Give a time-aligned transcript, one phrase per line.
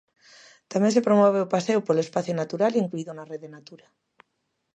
[0.71, 3.87] Tamén se promove o paseo polo espazo natural incluído na Rede Natura.